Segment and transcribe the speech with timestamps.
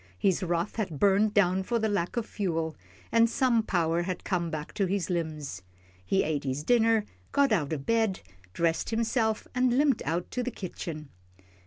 [0.17, 2.75] His wrath had burned down for lack of fuel,
[3.11, 5.61] and some power had come back to his limbs.
[6.03, 10.49] He ate his dinner, got out of bed, dressed himself, and limped out to the
[10.49, 11.09] kitchen.